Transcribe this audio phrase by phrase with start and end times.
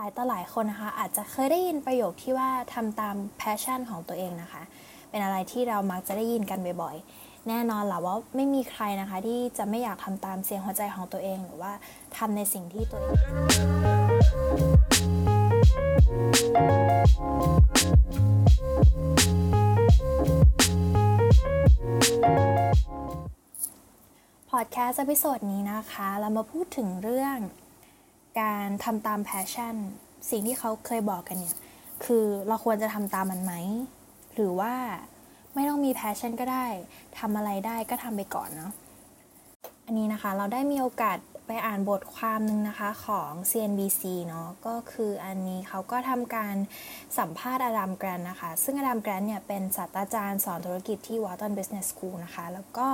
[0.00, 4.62] หลายต่อหลายคนนะคะ อาจจะเคยได้ยินประโยคที่ว่าทำตาม passion ของตัวเองนะคะ
[5.10, 11.72] เป็นอะไรที่เรามักจะได้ยินกันบ่อยๆ แน่นอนแหละว่าไม่มีใครนะคะ ที่จะไม่อยากทำตามเสียงหัวใจของตัวเองหรือว่า
[12.16, 13.16] ทำในสิ่งที่ตัวเอง
[24.50, 27.38] พอดแคสต์ episode นี้นะคะ เรามาพูดถึงเรื่อง
[28.38, 29.74] การทำตาม passion
[30.30, 31.56] สิ่งที่เขาเคยบอกกันเนี่ย
[32.04, 33.52] คือเราควรจะทำตามมันไหม
[34.34, 34.74] หรือว่า
[35.54, 36.66] ไม่ต้องมี passion ก็ได้
[37.18, 38.72] ทำอะไรได้ก็ทำไปก่อนเนาะ
[39.86, 46.54] อันนี้นะคะเราได้มีโอกาสไปอ่านบทความหนึ่งนะคะของ CNBC เนาะก็คืออันนี้เขาก็ทำการ
[47.18, 52.86] สัมภาษณ์อดัมแกรนต์นะคะ ซึ่งอดัมแกรนต์เนี่ยเป็นศาสตราจารย์สอนธุรกิจที่ Wharton Business School นะคะ แล้วก็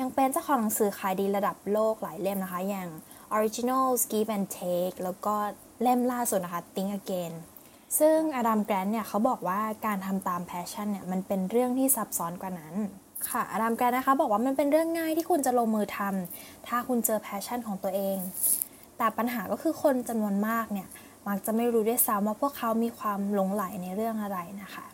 [0.00, 2.88] ยังเป็นเจ้าของหนังสือขายดีระดับโลกหลายเล่มนะคะ อย่าง
[3.36, 5.34] Originals Give and Take แล้วก็
[5.82, 7.32] เล่มล่าสุดนะคะ Think Again
[7.98, 12.74] ซึ่งอดัมแกรนต์เนี่ยเขาบอกว่าการทำตาม passion เนี่ยมันเป็นเรื่องที่ซับซ้อนกว่านั้น
[13.28, 18.16] ค่ะอดัมแกรนต์นะคะบอกว่ามันเป็นเรื่องง่ายที่คุณจะลงมือทำถ้าคุณเจอ passion ของตัวเอง
[18.98, 20.88] แต่ปัญหาก็คือคนจำนวนมากเนี่ย
[21.28, 24.86] มักจะไม่รู้ด้วยซ้ำว่าพวกเขามีความหลงใหลในเรื่องอะไรนะคะ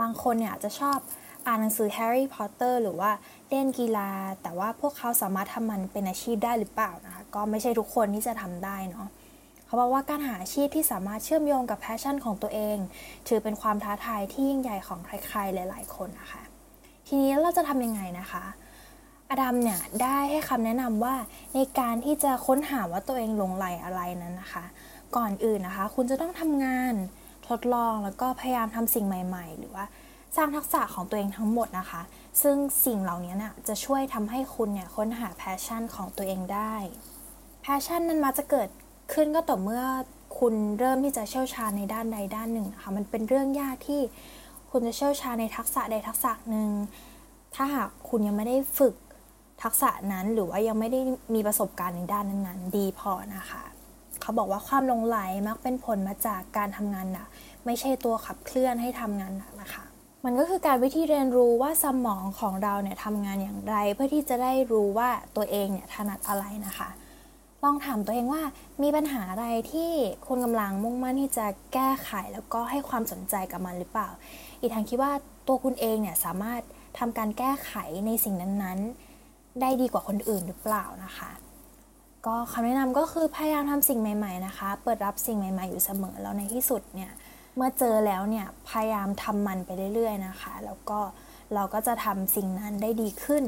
[0.00, 0.98] บางคนเนี่ยจะชอบ
[1.46, 3.10] อ่านหนังสือแฮร์รี่พอตเตอร์หรือว่า
[3.48, 4.10] เล่นกีฬา
[4.42, 9.08] แต่ว่าพวกเขาสามารถทำมันเป็นอาชีพได้หรือเปล่านะคะ ก็ไม่ใช่ทุกคนที่จะทำได้เนาะ
[9.66, 12.78] เขาบอกว่าการหาอาชีพที่สามารถเชื่อมโยงกับแพชชั่นของตัวเอง
[13.28, 16.42] ถือเป็นความท้าทายที่ยิ่งใหญ่ของใครๆหลาย ๆ คนนะคะ
[17.06, 18.44] ทีนี้เราจะทำยังไงนะคะ
[19.30, 21.14] อดัมเนี่ยได้ให้คำแนะนำว่า
[21.54, 24.64] ในการที่จะค้นหาว่าตัวเองหลงไหลอะไรนั้นนะคะ
[25.16, 26.94] ก่อนอื่นนะคะ คุณจะต้องทำงาน
[27.48, 29.84] ทดลองแล้วก็พยายามทำสิ่งใหม่ ๆ หรือว่า
[30.36, 32.02] สร้างทักษะของตัวเองทั้งหมดนะคะ
[32.42, 36.74] ซึ่งสิ่งเหล่านี้นะคะจะช่วยทำให้คุณเนี่ยค้นหา passion ของตัวเองได้
[37.62, 38.68] passion นั้นมักจะเกิด
[39.12, 39.84] ขึ้นก็ต่อเมื่อ
[40.38, 44.00] คุณเริ่มที่จะเชี่ยวชาญในด้านใดด้านหนึ่งนะคะ มันเป็นเรื่องยากที่
[44.70, 46.70] คุณจะเชี่ยวชาญในทักษะใดทักษะหนึ่ง
[47.54, 48.94] ถ้าหากคุณยังไม่ได้ฝึก
[49.62, 51.00] ทักษะนั้นหรือว่ายังไม่ได้
[51.34, 53.62] มีประสบการณ์ในด้านนั้นๆ ดีพอนะคะ
[54.20, 57.26] เขาบอกว่าความหลงใหลมักเป็นผลมาจากการทำงานหนัก
[57.66, 59.84] ไม่ใช่ตัวขับเคลื่อนให้ทำงานหนักนะคะ
[60.24, 66.88] มันก็คือการวิธีเรียนรู้ว่าสมองของเราเนี่ยทำงานอย่างไร เพื่อที่จะได้รู้ว่าตัวเองเนี่ยถนัดอะไรนะคะ
[67.64, 68.42] ลองถามตัวเองว่า
[68.82, 69.90] มีปัญหาอะไรที่
[70.26, 74.08] คุณกำลังมุ่งมั่นที่จะแก้ไขแล้วก็ให้ความสนใจกับมันหรือเปล่า
[74.60, 75.12] อีกทางคิดว่า
[75.46, 76.62] ตัวคุณเองเนี่ยสามารถ
[76.98, 77.72] ทำการแก้ไข
[78.06, 81.30] ในสิ่งนั้นๆ ได้ดีกว่าคนอื่นหรือเปล่านะคะ
[82.26, 87.10] ก็คำแนะนำก็คือพยายามทำสิ่งใหม่ ๆนะคะ เปิดรับสิ่งใหม่ ๆ อยู่เสมอแล้วในที่สุดเนี่ย
[87.56, 91.00] เมื่อเจอแล้วเนี่ยพยายามทำมันไปเรื่อยๆนะคะ แล้วก็
[91.54, 93.42] เราก็จะทำสิ่งนั้นได้ดีขึ้น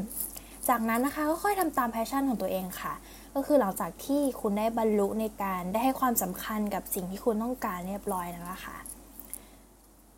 [0.69, 2.95] จากนั้นนะคะก็ค่อยทำตามแพชชั่นของตัวเองค่ะ
[3.35, 8.77] ก็คือหลังจากที่คุณได้บรรลุในการได้ให้ความสำคัญกับสิ่งที่คุณต้องการเรียบร้อยนะค่ะ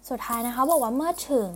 [0.08, 1.50] สุดท้ายนะคะบอกว่าเมื่อถึง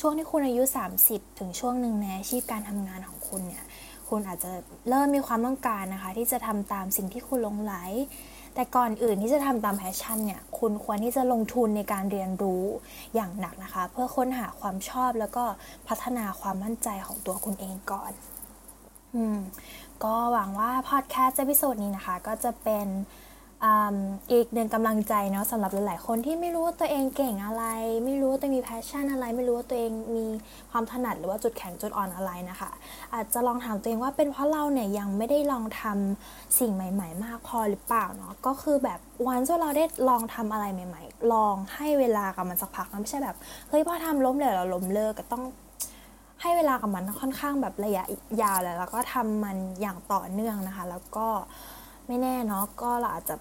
[0.00, 0.62] ช่วงที่คุณอายุ
[1.00, 3.64] 30 ถึงช่วงหนึ่งในอาชีพการทำงานของคุณเนี่ย
[4.08, 4.50] คุณอาจจะ
[4.88, 7.74] เริ่มมีความต้องการนะคะ ที่จะทำตามสิ่งที่คุณหลงใหล
[8.58, 12.64] แต่ก่อนอื่นที่จะทำตาม passion เนี่ย คุณควรที่จะลงทุนในการเรียนรู้
[13.14, 15.44] อย่างหนักนะคะ เพื่อค้นหาความชอบแล้วก็
[15.88, 18.12] พัฒนาความมั่นใจของตัวคุณเองก่อน
[19.14, 19.38] อืม
[20.04, 22.86] ก็หวังว่าพอดแคสต์ episode นี้นะคะ ก็จะเป็น
[24.32, 27.64] อีกหนึ่งกำลังใจเนาะสำหรับหลาย ๆ คนที่ไม่รู้ว่าตัวเองเก่งอะไร
[28.04, 30.26] ไม่รู้ว่าตัวเองมี passion อะไร ไม่รู้ว่าตัวเองมี
[30.70, 32.70] ความถนัดหรือว่าจุดแข็งจุดอ่อนอะไรนะคะ
[33.14, 43.36] อาจจะลองถามตัวเองว่าเป็นเพราะเราเนี่ยยังไม่ได้ลองทำสิ่งใหม่ ๆ มากพอหรือเปล่าเนาะก็คือแบบวันที่เราได้ลองทำอะไรใหม่ ๆ ลองให้เวลากับมันสักพักนะไม่ใช่แบบ
[43.68, 45.44] เฮ้ยพอทำล้มเลยเราล้มเลิกก็ต้อง
[46.42, 48.04] ให้เวลากับมันค่อนข้างแบบระยะ
[48.42, 51.28] ยาวแล้วแล้วก็ทำมันอย่างต่อเนื่องนะคะ แล้วก็
[52.08, 53.34] ไม่แน่เนาะก็เราอาจจะ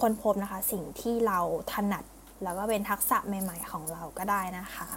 [0.00, 1.38] ค้นพบนะคะ สิ่งที่เรา
[1.72, 2.04] ถนัด
[2.42, 4.88] แล้วก็เป็นทักษะใหม่ ๆ ของเราก็ได้นะคะ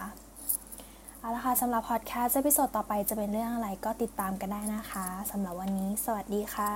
[1.20, 6.74] เอาละค่ะสำหรับพอดแคสต์ episode ต่อไปจะเป็นเรื่องอะไรก็ติดตามกันได้นะคะสำหรับวันนี้ สวัสดีค่ะ